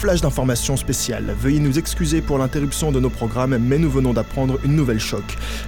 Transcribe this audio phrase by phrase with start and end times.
[0.00, 1.36] flash d'information spéciale.
[1.38, 5.22] Veuillez nous excuser pour l'interruption de nos programmes, mais nous venons d'apprendre une nouvelle choc,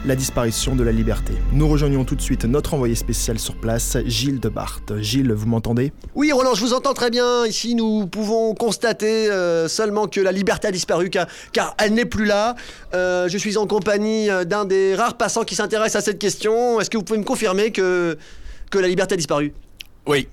[0.06, 1.34] la disparition de la liberté.
[1.52, 4.94] Nous rejoignons tout de suite notre envoyé spécial sur place, Gilles de Barthes.
[5.00, 5.92] Gilles, vous m'entendez?
[6.14, 7.44] Oui, Roland, je vous entends très bien.
[7.44, 12.06] Ici, nous pouvons constater euh, seulement que la liberté a disparu, car, car elle n'est
[12.06, 12.54] plus là.
[12.94, 16.80] Euh, je suis en compagnie euh, d'un des rares passants qui s'intéresse à cette question.
[16.80, 18.16] Est-ce que vous pouvez me confirmer que,
[18.70, 19.52] que la liberté a disparu?
[20.06, 20.26] Oui.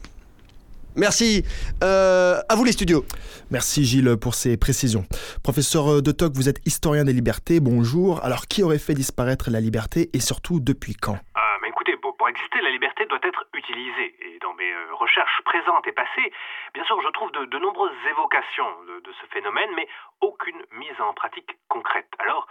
[0.95, 1.43] Merci.
[1.83, 3.05] Euh, à vous les studios.
[3.51, 5.05] Merci Gilles pour ces précisions.
[5.43, 8.23] Professeur De Toc, vous êtes historien des libertés, bonjour.
[8.23, 11.17] Alors qui aurait fait disparaître la liberté et surtout depuis quand?
[11.35, 14.15] Ah, mais écoutez, pour, pour exister, la liberté doit être utilisée.
[14.21, 16.31] Et dans mes euh, recherches présentes et passées,
[16.73, 19.87] bien sûr, je trouve de, de nombreuses évocations de, de ce phénomène, mais
[20.21, 22.09] aucune mise en pratique concrète.
[22.19, 22.47] Alors,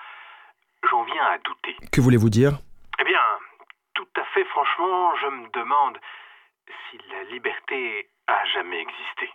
[0.88, 1.77] j'en viens à douter.
[1.92, 2.58] Que voulez-vous dire?
[3.00, 3.20] Eh bien,
[3.94, 5.98] tout à fait franchement, je me demande
[6.90, 9.27] si la liberté a jamais existé.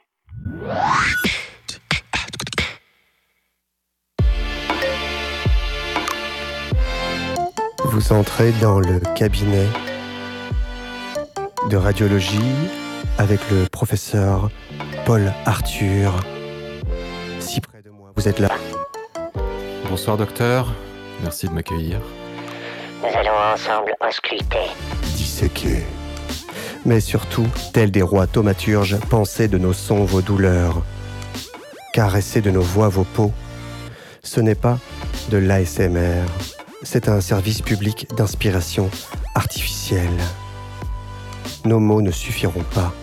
[7.85, 9.67] Vous entrez dans le cabinet
[11.69, 12.39] de radiologie
[13.17, 14.49] avec le professeur
[15.05, 16.13] Paul Arthur.
[17.39, 18.49] Si près de moi, vous êtes là.
[19.89, 20.67] Bonsoir docteur,
[21.21, 21.99] merci de m'accueillir.
[23.01, 24.71] Nous allons ensemble ausculter.
[25.15, 25.82] disséqués.
[26.85, 30.83] Mais surtout, tels des rois thaumaturges, penser de nos sons vos douleurs,
[31.93, 33.31] caresser de nos voix vos peaux.
[34.21, 34.79] Ce n'est pas
[35.29, 36.25] de l'ASMR,
[36.81, 38.89] c'est un service public d'inspiration
[39.35, 40.19] artificielle.
[41.63, 42.93] Nos mots ne suffiront pas.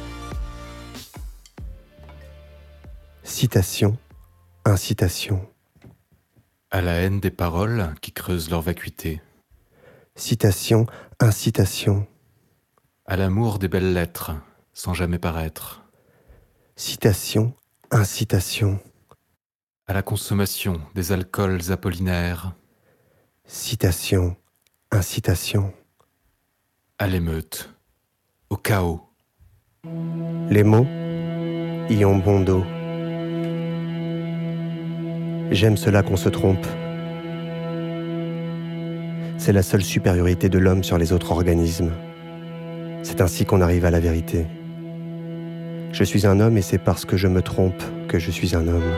[3.23, 3.97] Citation,
[4.67, 5.41] incitation,
[6.71, 9.23] À la haine des paroles qui creusent leur vacuité,
[10.15, 10.87] citation,
[11.21, 12.07] incitation,
[13.11, 14.31] à l'amour des belles lettres
[14.73, 15.83] sans jamais paraître,
[16.77, 17.55] citation,
[17.91, 18.79] incitation,
[19.89, 22.55] à la consommation des alcools apollinaires,
[23.47, 24.37] citation,
[24.93, 25.75] incitation.
[27.01, 27.75] à l'émeute,
[28.49, 29.01] au chaos,
[30.49, 30.87] Les mots
[31.91, 32.65] y ont bon dos.
[35.51, 36.65] J'aime cela qu'on se trompe.
[39.37, 41.93] C'est la seule supériorité de l'homme sur les autres organismes.
[43.03, 44.47] C'est ainsi qu'on arrive à la vérité.
[45.93, 48.69] Je suis un homme et c'est parce que je me trompe que je suis un
[48.69, 48.93] homme.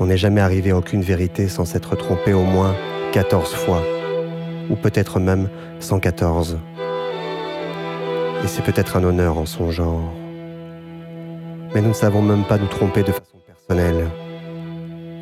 [0.00, 2.74] On n'est jamais arrivé à aucune vérité sans s'être trompé au moins
[3.12, 3.82] 14 fois,
[4.68, 5.48] ou peut-être même
[5.80, 6.58] 114
[8.44, 10.12] et c'est peut-être un honneur en son genre.
[11.74, 14.10] Mais nous ne savons même pas nous tromper de façon personnelle.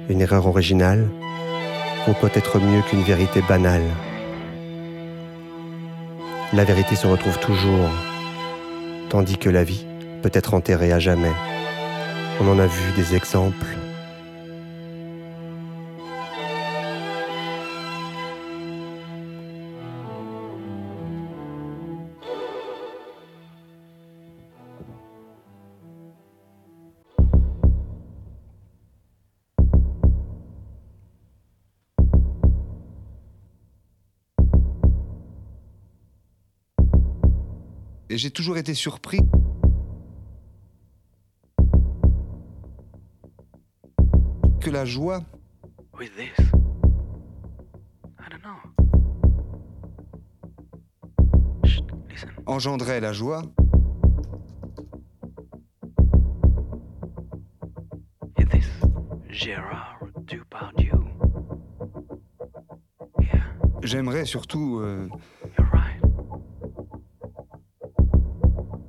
[0.08, 1.08] Une erreur originale
[2.06, 3.84] vaut peut-être mieux qu'une vérité banale.
[6.54, 7.88] La vérité se retrouve toujours,
[9.08, 9.86] tandis que la vie
[10.22, 11.32] peut être enterrée à jamais.
[12.40, 13.81] On en a vu des exemples.
[38.12, 39.20] Et j'ai toujours été surpris.
[44.60, 45.22] Que la joie
[45.98, 46.38] With this?
[48.18, 48.58] I don't know.
[51.64, 52.28] Chut, listen.
[52.44, 53.40] engendrait la joie,
[58.38, 58.68] Is this
[59.30, 61.00] Gérard Depardieu?
[63.20, 63.40] Yeah,
[63.82, 65.08] j'aimerais surtout euh,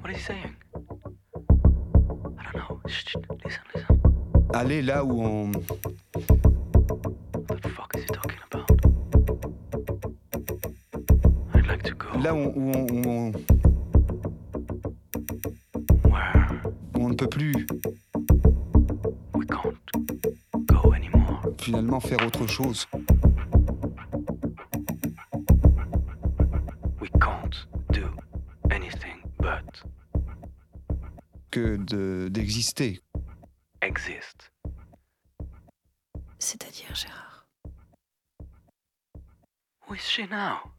[0.04, 0.56] What is he saying?
[0.76, 2.82] I don't know.
[2.88, 3.16] Shh, shh,
[3.46, 4.02] listen, listen.
[4.54, 5.52] aller là où on...
[7.48, 8.70] What the fuck is he talking about?
[11.56, 13.32] I'd like to go Là où on, où on- où on-
[16.12, 16.62] where?
[16.96, 17.66] où on ne peut plus
[19.36, 19.78] we can't
[20.66, 21.42] go anymore.
[21.60, 22.86] finalement faire autre chose.
[31.54, 33.00] Que de- d'exister.
[33.82, 34.52] exist.
[36.40, 37.46] C'est-à-dire, Gérard?
[39.88, 40.72] Who is she now?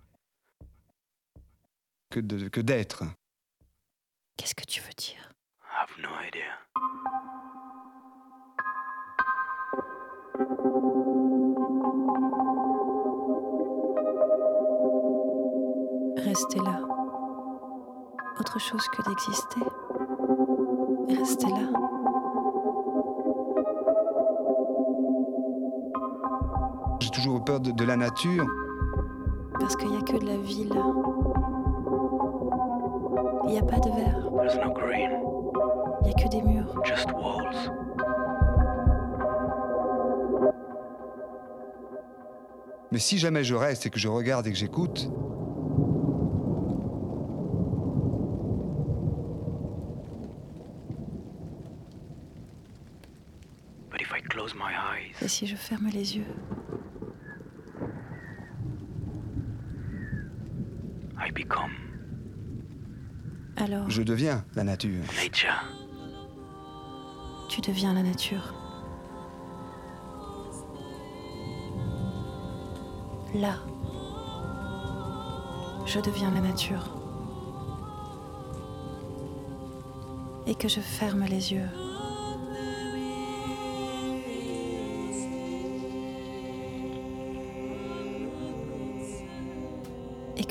[2.11, 3.05] que de- que d'être.
[4.37, 5.31] Qu'est-ce que tu veux dire?
[5.63, 6.59] I have no idea.
[16.17, 16.81] Rester là.
[18.39, 19.61] Autre chose que d'exister?
[21.19, 21.57] Restez là.
[27.01, 28.47] J'ai toujours peur de, la nature.
[29.61, 30.73] Parce qu'il n'y a que de la ville.
[33.45, 34.29] Il n'y a pas de verre.
[36.01, 36.75] Il n'y a que des murs.
[42.91, 45.11] Mais si jamais je reste et que je regarde et que j'écoute,
[55.23, 56.27] Et si je ferme les yeux
[61.19, 61.71] I become
[63.57, 65.05] Alors, je deviens la nature.
[65.17, 65.65] nature.
[67.49, 68.53] tu deviens la nature.
[73.35, 73.57] Là,
[75.87, 76.91] je deviens la nature.
[80.47, 81.69] Et que je ferme les yeux.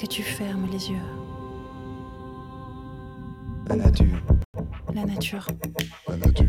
[0.03, 0.97] Que tu fermes les yeux.
[3.67, 4.21] La nature.
[4.93, 5.47] La nature.
[6.09, 6.45] La nature,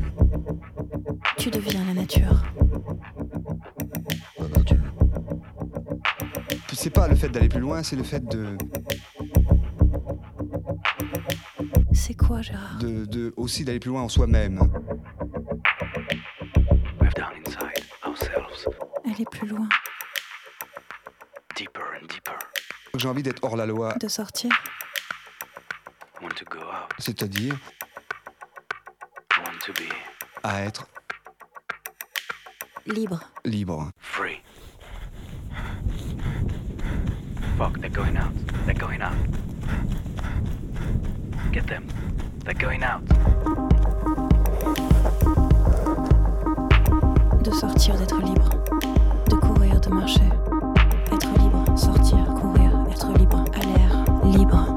[1.39, 2.43] Tu deviens la nature.
[4.41, 4.77] la nature,
[6.73, 8.59] C'est pas le fait d'aller plus loin, c'est le fait de,
[11.93, 12.79] C'est quoi, Gérard?
[12.81, 14.59] de, de- aussi d'aller plus loin en soi-même.
[23.05, 24.51] J'ai envie d'être hors la loi, De sortir
[26.23, 27.55] Want to go out, c'est-à-dire
[30.43, 30.87] à être
[32.87, 33.21] Libre.
[33.45, 33.91] libre.
[33.99, 34.41] free.
[37.59, 38.33] Fuck, they're going out.
[38.65, 39.13] They're going out.
[41.53, 41.85] Get them.
[42.47, 43.03] They're going out.
[47.43, 48.49] De sortir, d'être libre.
[49.29, 50.23] De courir, de marcher.
[51.13, 51.79] Être libre.
[51.79, 52.34] Sortir,
[54.35, 54.74] Libre.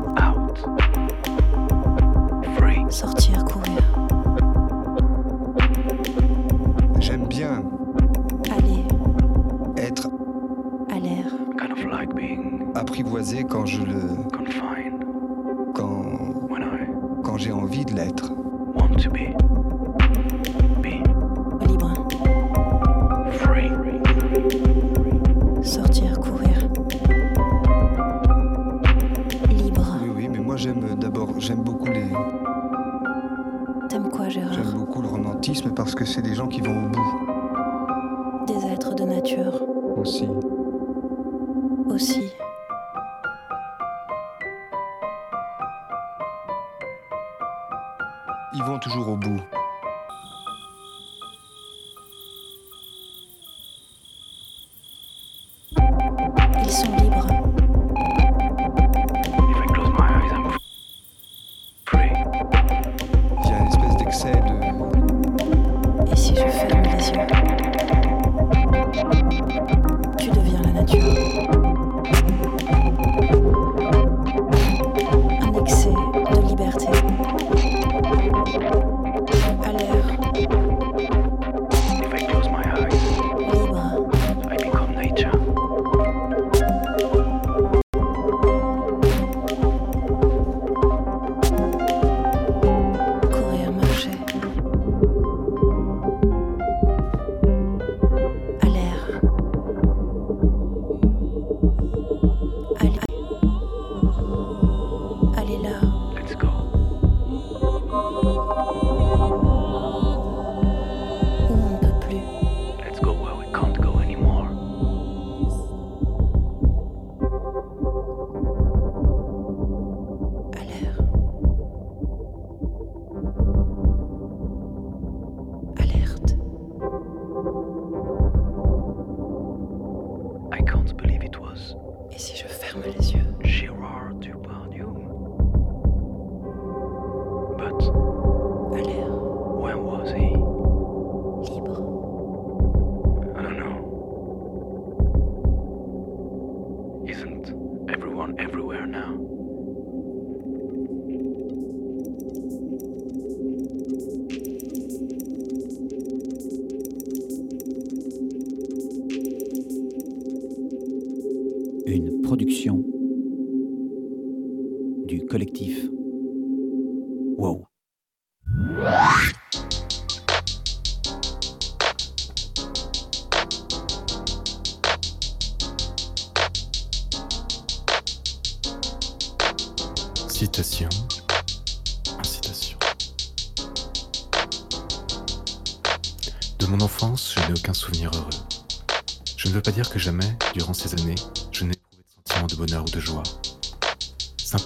[137.80, 138.07] Thanks.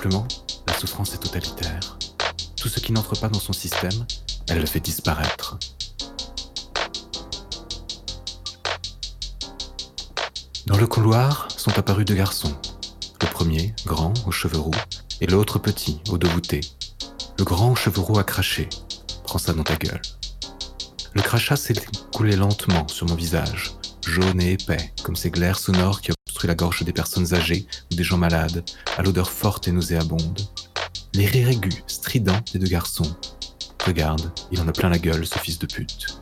[0.01, 0.27] Simplement,
[0.65, 1.99] la souffrance est totalitaire.
[2.59, 4.07] Tout ce qui n'entre pas dans son système,
[4.49, 5.59] elle le fait disparaître.
[10.65, 12.57] Dans le couloir sont apparus deux garçons.
[13.21, 14.71] Le premier, grand, aux cheveux roux,
[15.19, 16.61] et l'autre petit, aux dos voûtés.
[17.37, 18.69] Le grand aux cheveux roux a craché.
[19.25, 20.01] Prends ça dans ta gueule.
[21.13, 21.75] Le crachat s'est
[22.11, 23.73] coulé lentement sur mon visage,
[24.07, 26.11] jaune et épais, comme ces glaires sonores qui
[26.47, 28.63] la gorge des personnes âgées ou des gens malades,
[28.97, 30.39] à l'odeur forte et nauséabonde.
[31.13, 33.15] Les rires aigus, stridents des deux garçons.
[33.85, 36.21] Regarde, il en a plein la gueule, ce fils de pute.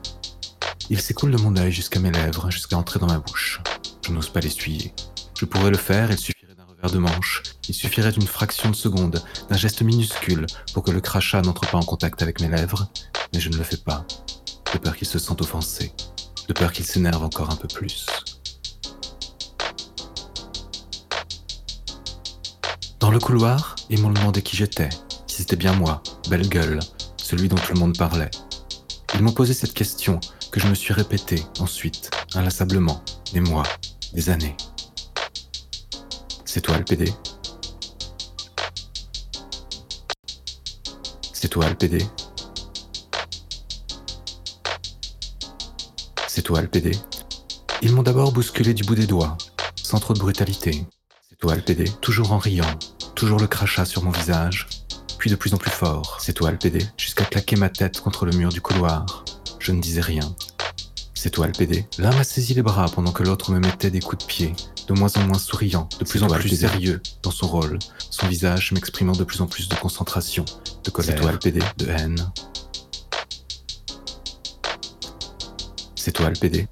[0.89, 3.61] Il s'écoule de mon œil jusqu'à mes lèvres, jusqu'à entrer dans ma bouche.
[4.05, 4.93] Je n'ose pas l'essuyer.
[5.37, 7.43] Je pourrais le faire, il suffirait d'un revers de manche.
[7.67, 11.77] Il suffirait d'une fraction de seconde, d'un geste minuscule, pour que le crachat n'entre pas
[11.77, 12.91] en contact avec mes lèvres,
[13.33, 14.05] mais je ne le fais pas,
[14.73, 15.93] de peur qu'il se sente offensé,
[16.47, 18.07] de peur qu'il s'énerve encore un peu plus.
[22.99, 24.89] Dans le couloir, ils m'ont demandé qui j'étais,
[25.25, 26.79] si c'était bien moi, belle gueule,
[27.15, 28.29] celui dont tout le monde parlait.
[29.13, 30.19] Ils m'ont posé cette question
[30.51, 33.01] que je me suis répétée ensuite, inlassablement,
[33.31, 33.63] des mois,
[34.13, 34.57] des années.
[36.43, 37.13] C'est toi le PD
[41.31, 42.05] C'est toi le PD
[46.27, 46.91] C'est toi le PD
[47.81, 49.37] Ils m'ont d'abord bousculé du bout des doigts,
[49.81, 50.85] sans trop de brutalité.
[51.41, 52.69] C'est toi le PD Toujours en riant,
[53.15, 54.67] toujours le crachat sur mon visage,
[55.17, 56.17] puis de plus en plus fort.
[56.19, 59.23] C'est toi le PD Jusqu'à claquer ma tête contre le mur du couloir.
[59.57, 60.35] Je ne disais rien.
[61.13, 64.01] C'est toi le PD L'un m'a saisi les bras pendant que l'autre me mettait des
[64.01, 64.53] coups de pied,
[64.89, 67.79] de moins en moins souriant, de plus en plus sérieux dans son rôle,
[68.09, 70.43] son visage m'exprimant de plus en plus de concentration,
[70.83, 71.61] de colère, toi, le PD.
[71.77, 72.29] de haine.
[75.95, 76.67] C'est toi le PD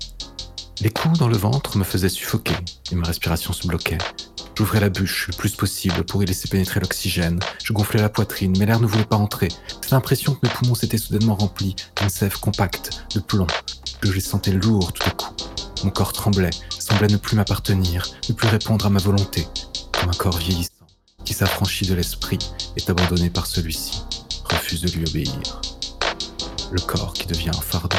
[0.82, 2.58] Les coups dans le ventre me faisaient suffoquer
[2.92, 3.98] et ma respiration se bloquait.
[4.58, 7.40] J'ouvrais la bûche le plus possible pour y laisser pénétrer l'oxygène.
[7.64, 9.50] Je gonflais la poitrine, mais l'air ne voulait pas entrer.
[9.84, 13.46] J'ai l'impression que mes poumons s'étaient soudainement remplis d'une sève compacte, de plomb,
[14.02, 15.32] que je les sentais lourds tout à coup.
[15.84, 19.46] Mon corps tremblait, semblait ne plus m'appartenir, ne plus répondre à ma volonté,
[19.92, 20.72] comme un corps vieillissant
[21.24, 22.40] qui s'affranchit de l'esprit,
[22.78, 24.02] est abandonné par celui-ci,
[24.44, 25.62] refuse de lui obéir.
[26.72, 27.98] Le corps qui devient un fardeau.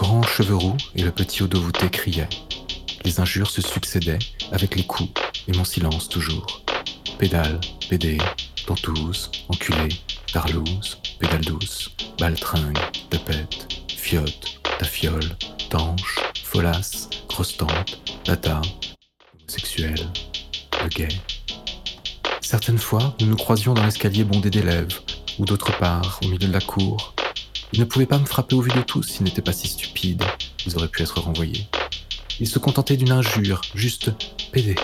[0.00, 2.28] Grand cheveu roux et le petit au dos voûté criaient.
[3.04, 4.20] Les injures se succédaient
[4.52, 5.10] avec les coups
[5.48, 6.62] et mon silence toujours.
[7.18, 7.58] Pédale,
[7.90, 8.16] pédé,
[8.68, 9.88] dentouse, enculé,
[10.32, 12.78] darlouse, pédale douce, baltringue,
[13.10, 15.36] pépette, fiotte, tafiole,
[15.68, 18.62] tanche, folasse, grosse tante, data,
[19.34, 19.98] homosexuel,
[20.80, 21.08] le gay.
[22.40, 25.00] Certaines fois, nous nous croisions dans l'escalier bondé d'élèves,
[25.40, 27.14] ou d'autre part, au milieu de la cour.
[27.72, 30.24] Ils ne pouvaient pas me frapper au vu de tous s'ils n'étaient pas si stupides.
[30.66, 31.66] Ils auraient pu être renvoyés.
[32.40, 34.10] Ils se contentaient d'une injure, juste
[34.52, 34.74] pédé,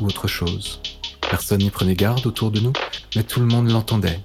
[0.00, 0.80] ou autre chose.
[1.20, 2.72] Personne n'y prenait garde autour de nous,
[3.16, 4.20] mais tout le monde l'entendait.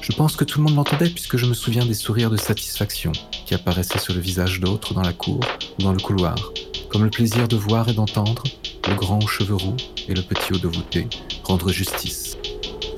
[0.00, 3.12] Je pense que tout le monde l'entendait puisque je me souviens des sourires de satisfaction
[3.46, 5.40] qui apparaissaient sur le visage d'autres dans la cour
[5.78, 6.52] ou dans le couloir,
[6.88, 8.42] comme le plaisir de voir et d'entendre
[8.88, 9.76] le grand aux cheveux roux
[10.08, 11.06] et le petit au dos voûté
[11.44, 12.36] rendre justice,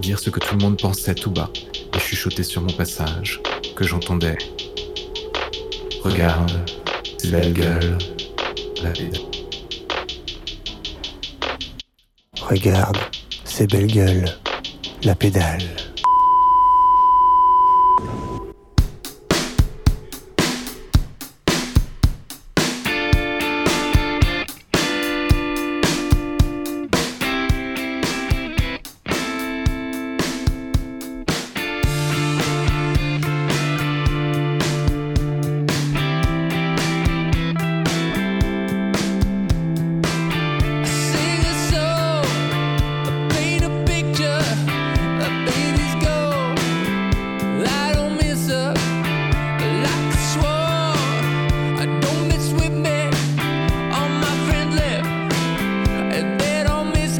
[0.00, 1.50] dire ce que tout le monde pensait tout bas
[1.94, 3.40] et chuchoter sur mon passage,
[3.74, 4.38] que j'entendais.
[6.02, 6.52] Regarde,
[7.18, 7.98] ces belles gueules,
[8.82, 9.10] la vie.
[12.40, 12.98] Regarde,
[13.44, 14.28] ces belles gueules,
[15.02, 15.62] la pédale.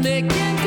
[0.05, 0.64] making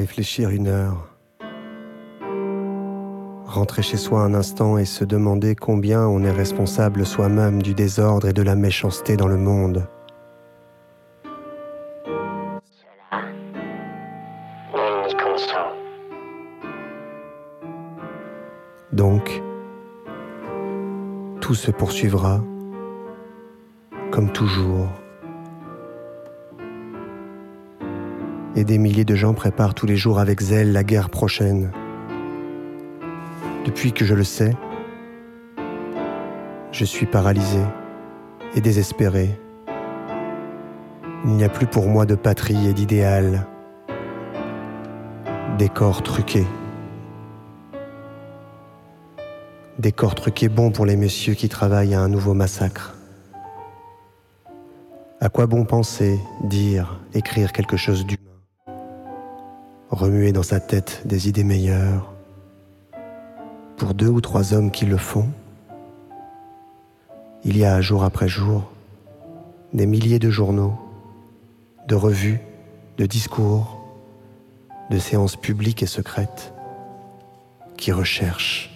[0.00, 1.10] Réfléchir une heure.
[3.44, 8.26] Rentrer chez soi un instant et se demander combien on est responsable soi-même du désordre
[8.26, 9.86] et de la méchanceté dans le monde.
[18.90, 19.42] Donc,
[21.42, 22.40] tout se poursuivra
[24.10, 24.88] comme toujours.
[28.56, 31.70] Et des milliers de gens préparent tous les jours avec zèle la guerre prochaine.
[33.64, 34.56] Depuis que je le sais,
[36.72, 37.60] je suis paralysé
[38.54, 39.38] et désespéré.
[41.24, 43.46] Il n'y a plus pour moi de patrie et d'idéal.
[45.58, 46.46] Décor truqué.
[49.78, 52.96] Décor truqué bon pour les messieurs qui travaillent à un nouveau massacre.
[55.20, 58.19] À quoi bon penser, dire, écrire quelque chose d'humain
[60.10, 62.12] Remuer dans sa tête des idées meilleures
[63.76, 65.30] pour deux ou trois hommes qui le font
[67.44, 68.72] Il y a jour après jour
[69.72, 70.76] des milliers de journaux,
[71.86, 72.40] de revues,
[72.96, 73.80] de discours,
[74.90, 76.52] de séances publiques et secrètes
[77.76, 78.68] qui recherchent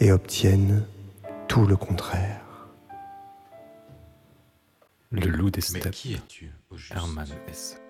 [0.00, 0.86] et obtiennent
[1.46, 2.40] tout le contraire.
[5.10, 5.94] Le loup des steppes.
[7.48, 7.81] S.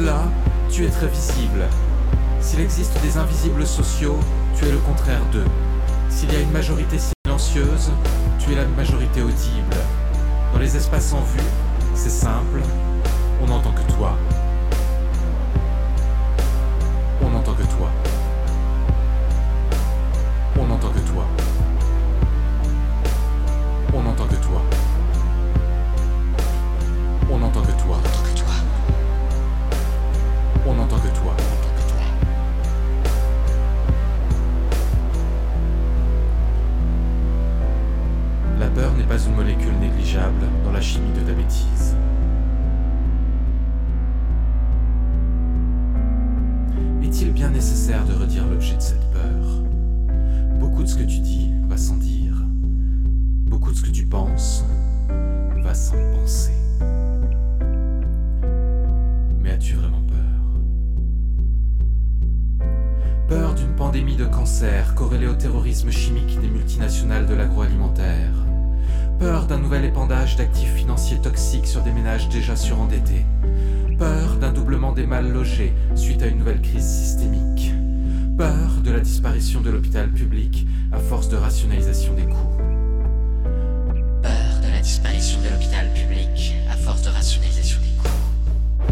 [0.00, 0.24] Là,
[0.70, 1.66] tu es très visible.
[2.40, 4.18] S'il existe des invisibles sociaux,
[4.54, 5.46] tu es le contraire d'eux.
[6.10, 7.90] S'il y a une majorité silencieuse,
[8.38, 9.76] tu es la majorité audible.
[10.52, 11.40] Dans les espaces en vue,
[11.94, 12.60] c'est simple,
[13.42, 14.18] on n'entend que toi.
[70.34, 73.24] D'actifs financiers toxiques sur des ménages déjà surendettés.
[73.96, 77.72] Peur d'un doublement des mal logés suite à une nouvelle crise systémique.
[78.36, 82.56] Peur de la disparition de l'hôpital public à force de rationalisation des coûts.
[84.22, 88.88] Peur de la disparition de l'hôpital public à force de rationalisation des coûts.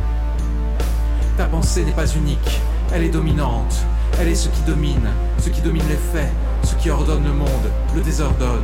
[1.37, 2.61] Ta pensée n'est pas unique,
[2.95, 3.85] elle est dominante.
[4.21, 7.49] Elle est ce qui domine, ce qui domine les faits, ce qui ordonne le monde,
[7.97, 8.63] le désordonne.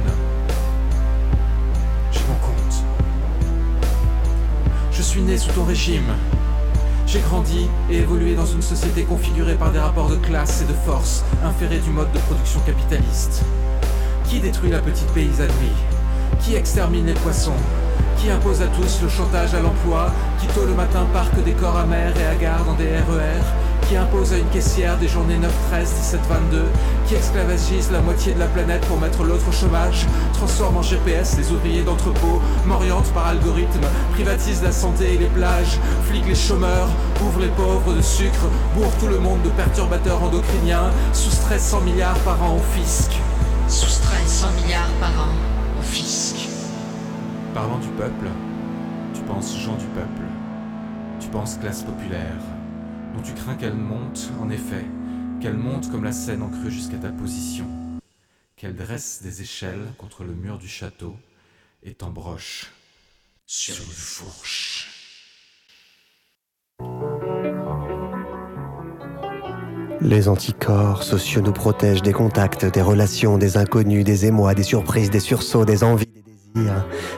[5.10, 6.06] Suis né sous ton régime.
[7.04, 10.78] J'ai grandi et évolué dans une société configurée par des rapports de classe et de
[10.86, 13.42] force inférés du mode de production capitaliste.
[14.26, 15.80] Qui détruit la petite paysannerie?
[16.38, 17.58] Qui extermine les poissons?
[18.18, 20.12] Qui impose à tous le chantage à l'emploi?
[20.38, 23.42] Qui tôt le matin parque des corps amers et hagards dans des RER
[23.90, 26.64] qui impose à une caissière des journées 9, 13, 17, 22,
[27.08, 31.36] qui esclavagise la moitié de la planète pour mettre l'autre au chômage, transforme en GPS
[31.36, 36.88] les ouvriers d'entrepôt, m'oriente par algorithme, privatise la santé et les plages, fligue les chômeurs,
[37.20, 42.20] ouvre les pauvres de sucre, bourre tout le monde de perturbateurs endocriniens, soustrait 100 milliards
[42.20, 43.10] par an au fisc.
[43.66, 45.32] Soustrait 100 milliards par an
[45.80, 46.36] au fisc.
[47.54, 48.28] Parlant du peuple,
[49.14, 50.22] tu penses gens du peuple,
[51.18, 52.38] tu penses classe populaire,
[53.14, 54.84] dont tu crains qu'elle monte, en effet,
[55.40, 57.66] qu'elle monte comme la scène en creux jusqu'à ta position,
[58.56, 61.16] qu'elle dresse des échelles contre le mur du château
[61.82, 62.70] et t'embroche
[63.46, 64.88] sur une fourche.
[70.02, 75.10] Les anticorps sociaux nous protègent des contacts, des relations, des inconnus, des émois, des surprises,
[75.10, 76.09] des sursauts, des envies,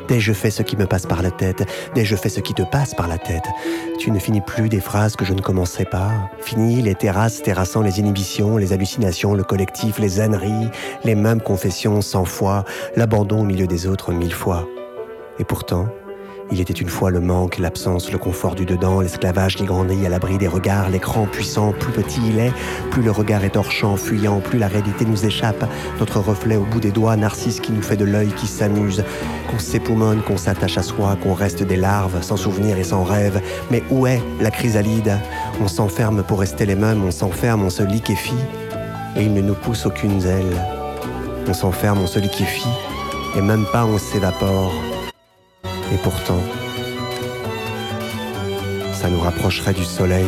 [0.09, 1.65] Dès je fais ce qui me passe par la tête,
[1.95, 3.45] dès je fais ce qui te passe par la tête.
[3.99, 6.11] Tu ne finis plus des phrases que je ne commençais pas.
[6.41, 10.69] Fini les terrasses terrassant les inhibitions, les hallucinations, le collectif, les âneries,
[11.05, 12.65] les mêmes confessions cent fois,
[12.97, 14.67] l'abandon au milieu des autres mille fois.
[15.39, 15.89] Et pourtant,
[16.51, 20.09] il était une fois le manque, l'absence, le confort du dedans, l'esclavage qui grandit à
[20.09, 22.53] l'abri des regards, l'écran puissant, plus petit il est,
[22.91, 25.65] plus le regard est hors champ, fuyant, plus la réalité nous échappe,
[25.99, 29.05] notre reflet au bout des doigts, narcisse qui nous fait de l'œil qui s'amuse,
[29.51, 33.41] qu'on s'époumonne, qu'on s'attache à soi, qu'on reste des larves, sans souvenir et sans rêve.
[33.71, 35.19] Mais où est la chrysalide?
[35.61, 38.33] On s'enferme pour rester les mêmes, on s'enferme, on se liquéfie,
[39.17, 40.57] et il ne nous pousse aucune zèle.
[41.49, 42.69] On s'enferme, on se liquéfie,
[43.37, 44.73] et même pas on s'évapore.
[45.93, 46.43] Et pourtant,
[48.95, 50.27] ça nous rapprocherait du soleil.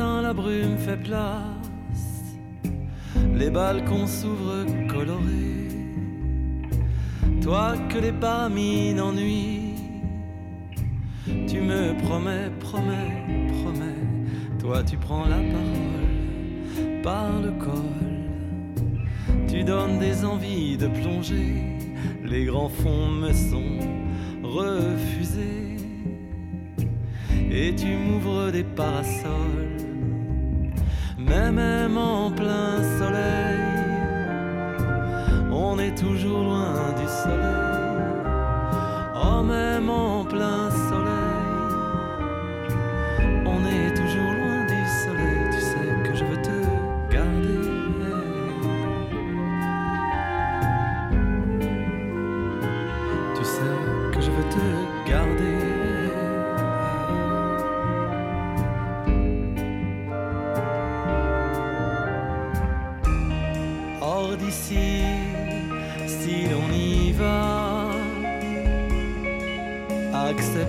[0.00, 2.36] La brume fait place.
[3.34, 5.68] Les balcons s'ouvrent colorés.
[7.42, 9.74] Toi que les parmi n'ennuient.
[11.46, 13.12] Tu me promets, promets,
[13.48, 14.06] promets.
[14.58, 18.10] Toi tu prends la parole par le col.
[19.48, 21.78] Tu donnes des envies de plonger.
[22.24, 23.78] Les grands fonds me sont
[24.42, 25.76] refusés
[27.50, 29.79] et tu m'ouvres des parasols.
[31.30, 33.60] Même en plein soleil,
[35.52, 37.70] on est toujours loin du soleil.
[39.14, 40.69] Oh, même en plein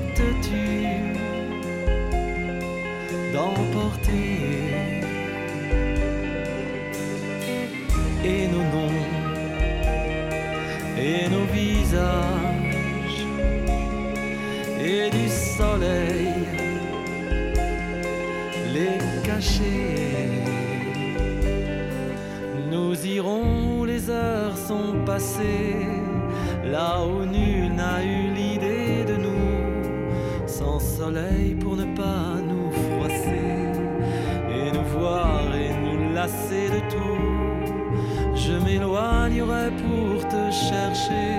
[0.02, 1.14] acceptes-tu
[3.34, 4.40] d'emporter.
[8.24, 9.04] Et nos noms
[10.98, 13.26] et nos visages
[14.80, 16.34] et du soleil
[18.74, 20.42] les cacher
[22.72, 25.76] nous irons les heures sont passées,
[26.64, 28.04] là où nul n'a
[30.80, 33.58] soleil pour ne pas nous froisser,
[34.56, 38.36] et nous voir et nous lasser de tout.
[38.36, 41.38] Je m'éloignerai pour te chercher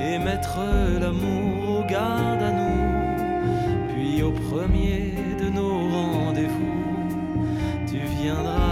[0.00, 0.58] et mettre
[1.00, 6.82] l'amour au garde à nous, puis au premier de nos rendez-vous,
[7.86, 8.63] tu viendras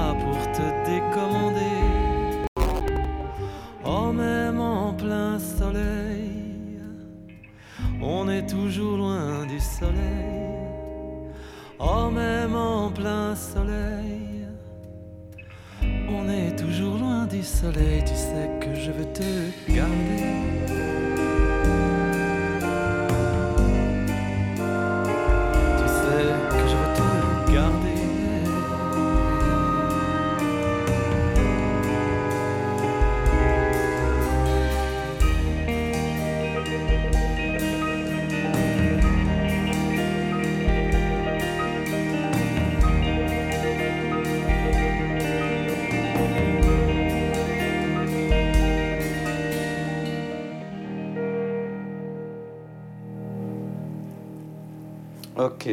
[55.43, 55.69] Ok.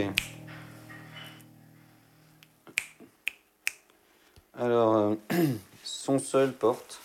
[4.58, 5.16] Alors, euh,
[5.84, 7.00] son seul porte.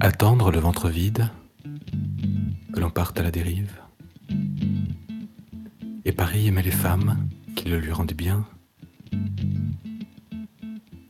[0.00, 1.28] Attendre le ventre vide,
[2.72, 3.83] que l'on parte à la dérive.
[6.06, 8.46] Et Paris aimait les femmes qui le lui rendaient bien.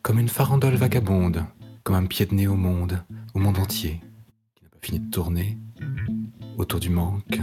[0.03, 1.45] Comme une farandole vagabonde,
[1.83, 3.03] comme un pied de nez au monde,
[3.35, 4.01] au monde entier,
[4.55, 5.59] qui n'a pas fini de tourner,
[6.59, 7.41] autour du manque,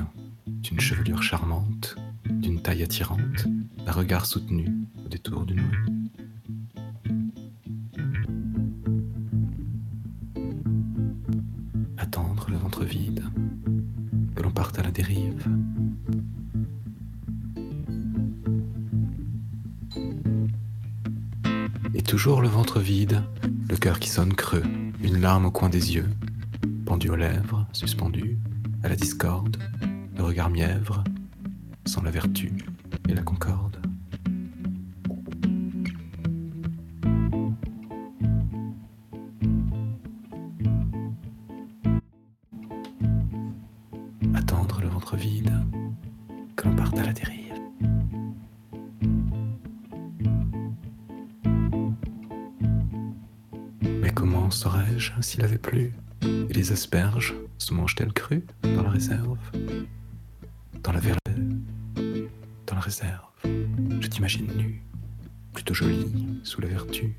[0.47, 3.47] d'une chevelure charmante, d'une taille attirante,
[3.85, 4.69] d'un regard soutenu
[5.03, 5.85] au détour d'une rue.
[11.97, 13.25] Attendre le ventre vide,
[14.35, 15.45] que l'on parte à la dérive.
[22.11, 23.23] toujours le ventre vide,
[23.69, 24.65] le cœur qui sonne creux,
[25.01, 26.09] une larme au coin des yeux,
[26.85, 28.37] pendu aux lèvres, suspendu,
[28.83, 29.55] à la discorde,
[30.17, 31.05] le regard mièvre,
[31.85, 32.51] sans la vertu
[33.07, 33.80] et la concorde.
[56.71, 59.37] les asperges se mangent-elles crues dans la réserve.
[60.81, 61.17] Dans la verve
[62.65, 63.27] Dans la réserve.
[63.43, 64.81] Je t'imagine nue,
[65.51, 67.13] plutôt jolie, sous la vertu,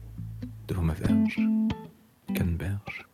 [0.69, 1.39] devant ma verge,
[2.35, 3.07] canneberge.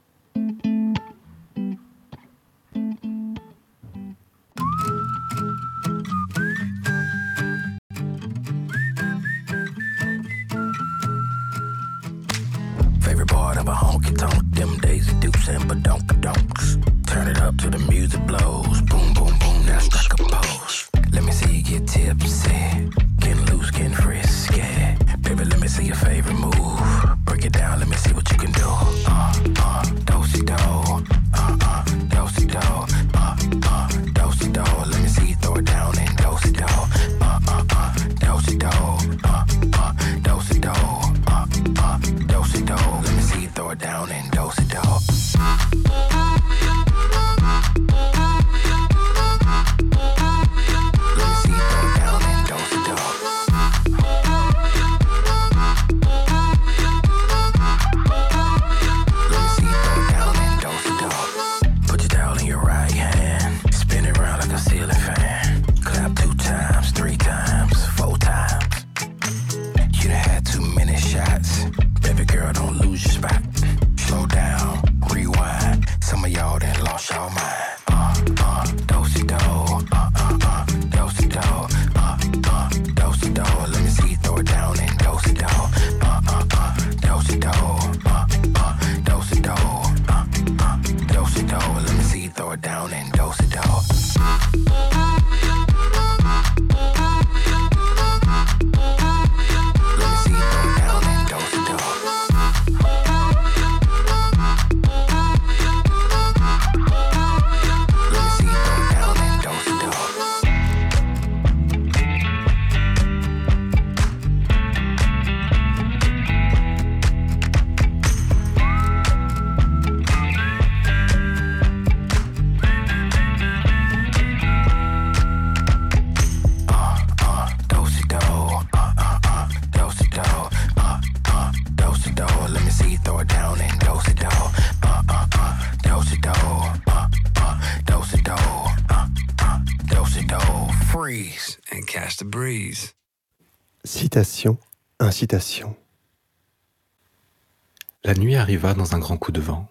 [148.04, 149.66] La nuit arriva dans un grand coup de vent.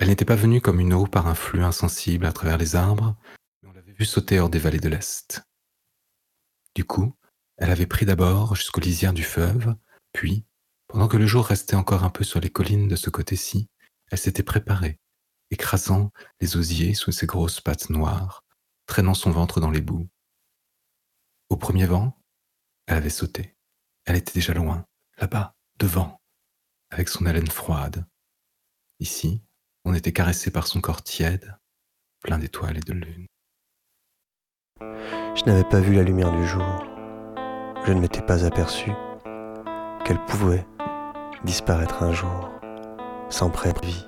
[0.00, 3.16] Elle n'était pas venue comme une eau par un flux insensible à travers les arbres,
[3.62, 5.42] mais on l'avait vue sauter hors des vallées de l'Est.
[6.74, 7.14] Du coup,
[7.56, 9.76] elle avait pris d'abord jusqu'aux lisières du fleuve,
[10.12, 10.44] puis,
[10.88, 13.68] pendant que le jour restait encore un peu sur les collines de ce côté-ci,
[14.10, 14.98] elle s'était préparée,
[15.52, 18.44] écrasant les osiers sous ses grosses pattes noires,
[18.86, 20.08] traînant son ventre dans les boues.
[21.48, 22.20] Au premier vent,
[22.86, 23.57] elle avait sauté.
[24.08, 24.86] Elle était déjà loin,
[25.18, 26.18] là-bas, devant,
[26.90, 28.06] avec son haleine froide.
[29.00, 29.42] Ici,
[29.84, 31.54] on était caressé par son corps tiède,
[32.22, 33.26] plein d'étoiles et de lune.
[34.80, 36.84] Je n'avais pas vu la lumière du jour.
[37.84, 38.90] Je ne m'étais pas aperçu
[40.06, 40.66] qu'elle pouvait
[41.44, 42.50] disparaître un jour,
[43.28, 44.06] sans préavis,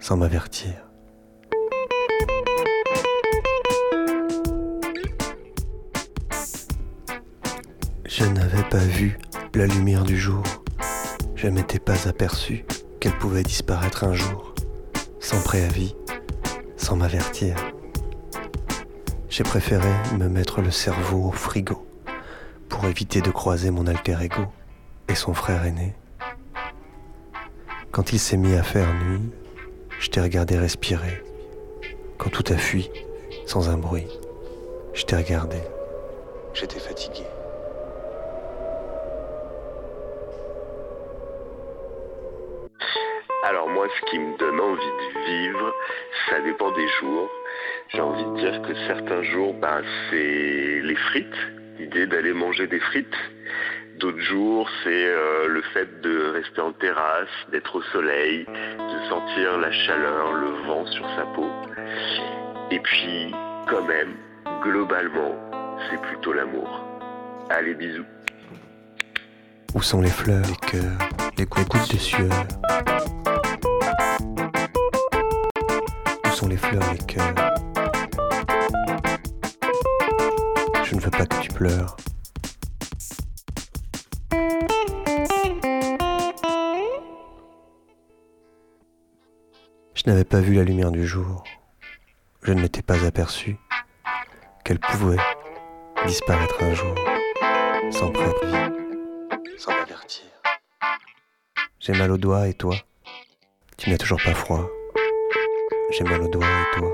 [0.00, 0.90] sans m'avertir.
[8.14, 9.16] Je n'avais pas vu
[9.54, 10.42] la lumière du jour.
[11.34, 12.66] Je m'étais pas aperçu
[13.00, 14.52] qu'elle pouvait disparaître un jour,
[15.18, 15.96] sans préavis,
[16.76, 17.56] sans m'avertir.
[19.30, 19.88] J'ai préféré
[20.18, 21.86] me mettre le cerveau au frigo
[22.68, 24.44] pour éviter de croiser mon alter ego
[25.08, 25.96] et son frère aîné.
[27.92, 29.30] Quand il s'est mis à faire nuit,
[30.00, 31.24] je t'ai regardé respirer.
[32.18, 32.90] Quand tout a fui,
[33.46, 34.08] sans un bruit,
[34.92, 35.62] je t'ai regardé.
[36.52, 37.24] J'étais fatigué.
[44.12, 45.74] Qui me donne envie de vivre,
[46.28, 47.30] ça dépend des jours.
[47.88, 51.40] J'ai envie de dire que certains jours, ben, c'est les frites,
[51.78, 53.16] l'idée d'aller manger des frites.
[53.98, 59.58] D'autres jours, c'est euh, le fait de rester en terrasse, d'être au soleil, de sentir
[59.58, 61.48] la chaleur, le vent sur sa peau.
[62.70, 63.34] Et puis,
[63.68, 64.14] quand même,
[64.62, 65.34] globalement,
[65.88, 66.68] c'est plutôt l'amour.
[67.48, 68.04] Allez, bisous.
[69.74, 70.98] Où sont les fleurs, les cœurs,
[71.38, 73.21] les gouttes de sueur?
[76.42, 77.34] Sont les fleurs, les cœurs
[80.84, 81.96] Je ne veux pas que tu pleures.
[89.94, 91.44] Je n'avais pas vu la lumière du jour.
[92.42, 93.56] Je ne m'étais pas aperçu
[94.64, 95.22] qu'elle pouvait
[96.06, 96.94] disparaître un jour,
[97.90, 98.74] sans préavis,
[99.58, 100.24] sans m'avertir.
[101.78, 102.74] J'ai mal au doigt et toi?
[103.76, 104.68] Tu n'as toujours pas froid.
[105.92, 106.90] J'ai mal au doigt et toi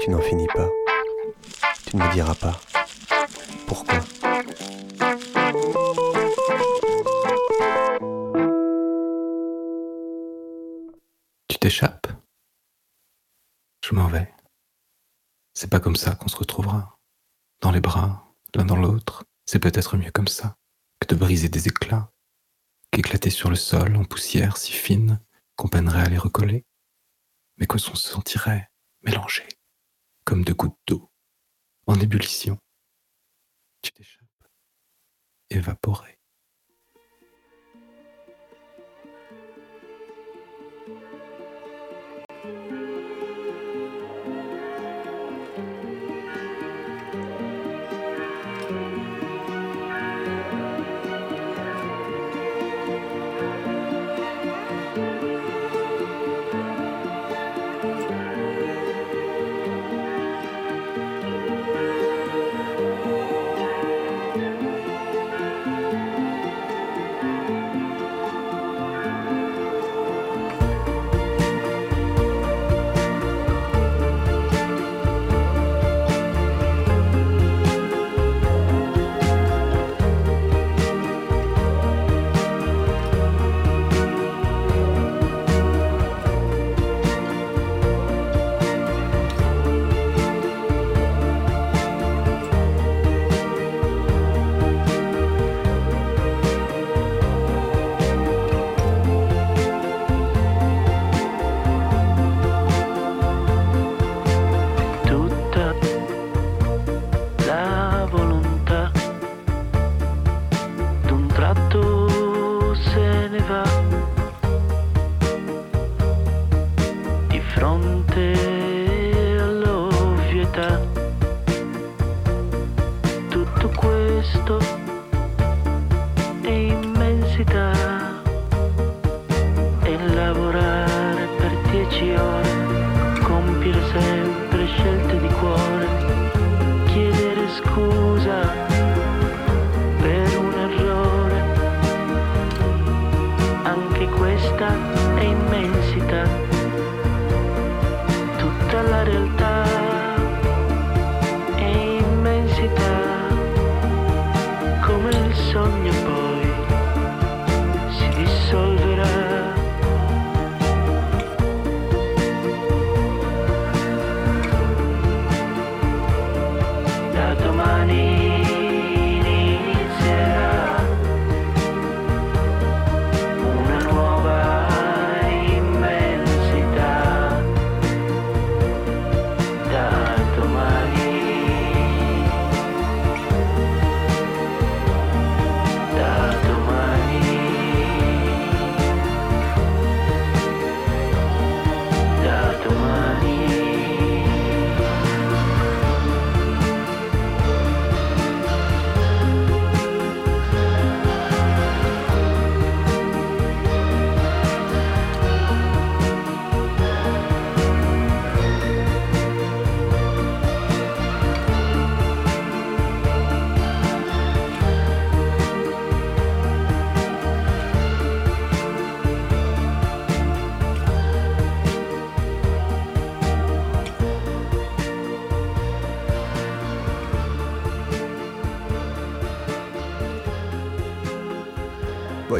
[0.00, 0.68] Tu n'en finis pas.
[1.86, 2.60] Tu ne me diras pas
[3.68, 4.00] pourquoi.
[11.46, 12.08] Tu t'échappes?
[13.84, 14.28] Je m'en vais.
[15.54, 16.96] C'est pas comme ça qu'on se retrouvera.
[17.60, 20.56] Dans les bras, l'un dans l'autre, c'est peut-être mieux comme ça
[20.98, 22.10] que de briser des éclats,
[22.90, 25.20] qu'éclater sur le sol en poussière si fine
[25.54, 26.64] qu'on peinerait à les recoller,
[27.60, 28.70] mais que s'on se sentirait
[29.02, 29.46] mélangé,
[30.24, 31.12] comme de gouttes d'eau,
[31.86, 32.58] en ébullition.
[33.82, 34.48] Tu t'échappes,
[35.50, 36.19] évaporé.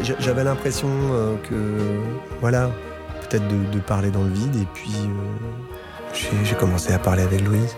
[0.03, 1.55] J'avais l'impression euh, que,
[2.39, 2.71] voilà,
[3.21, 7.75] peut-être de, parler dans le vide, et puis euh, j'ai commencé à parler avec Louise.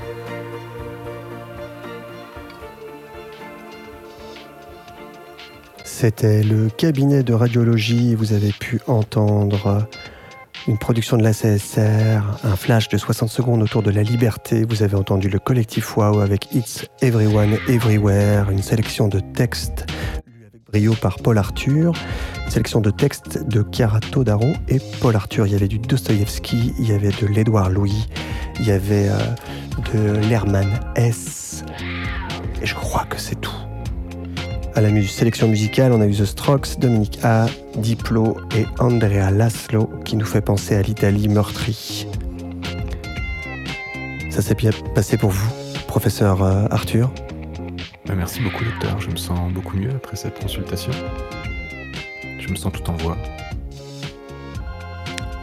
[5.84, 8.16] C'était le cabinet de radiologie.
[8.16, 9.88] Vous avez pu entendre
[10.68, 14.66] une production de la CSR, un flash de 60 secondes autour de la liberté.
[14.68, 19.86] Vous avez entendu le collectif Wow avec It's Everyone Everywhere, une sélection de textes
[20.74, 21.94] brio par Paul Arthur,
[22.50, 25.46] sélection de textes de Chiara Todaro et Paul Arthur.
[25.46, 28.08] Il y avait du Dostoïevski, il y avait de l'Édouard Louis,
[28.60, 29.18] il y avait euh,
[29.94, 31.64] de l'Hermann S.
[32.62, 33.54] Et je crois que c'est tout.
[34.74, 37.46] À la sélection musicale, on a eu The Strokes, Dominique A,
[37.78, 42.08] Diplo et Andrea Laszlo qui nous fait penser à l'Italie meurtrie.
[44.32, 45.52] Ça s'est bien passé pour vous,
[45.86, 47.12] professeur euh, Arthur?
[48.06, 49.00] Bah, merci beaucoup, docteur.
[49.00, 50.92] Je me sens beaucoup mieux après cette consultation.
[52.40, 53.18] Je me sens tout en voix.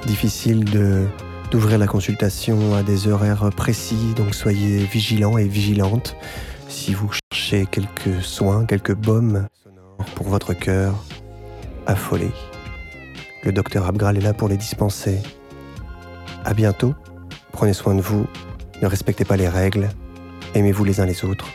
[0.07, 1.07] Difficile de
[1.51, 6.17] d'ouvrir la consultation à des horaires précis, donc soyez vigilants et vigilantes
[6.69, 9.49] si vous cherchez quelques soins, quelques baumes
[10.15, 10.95] pour votre cœur
[11.87, 12.31] affolé.
[13.43, 15.19] Le docteur Abgral est là pour les dispenser.
[16.45, 16.95] À bientôt.
[17.53, 18.27] Prenez soin de vous.
[18.81, 19.89] Ne respectez pas les règles.
[20.55, 21.47] Aimez-vous les uns les autres.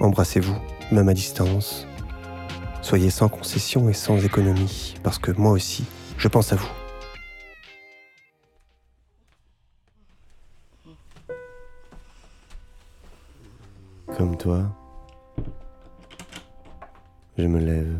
[0.00, 0.56] Embrassez-vous,
[0.90, 1.86] même à distance.
[2.82, 5.84] Soyez sans concession et sans économie, parce que moi aussi,
[6.18, 6.68] je pense à vous.
[14.16, 14.64] Comme toi,
[17.38, 17.98] je me lève.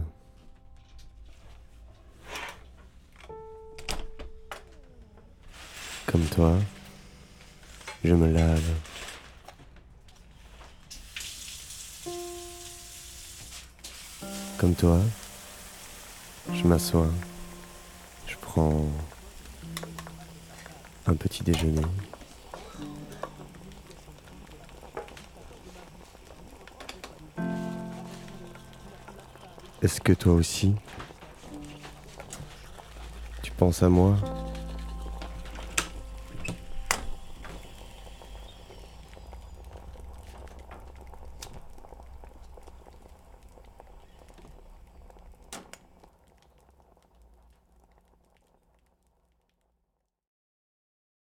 [6.07, 6.53] Comme toi,
[8.05, 8.94] je me lave.
[14.59, 14.99] Comme toi,
[16.53, 17.09] je m'assois.
[18.27, 18.87] Je prends
[21.07, 21.83] un petit déjeuner.
[29.83, 30.75] Est-ce que toi aussi,
[33.43, 34.17] tu penses à moi?